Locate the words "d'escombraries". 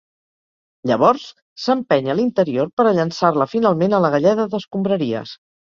4.57-5.41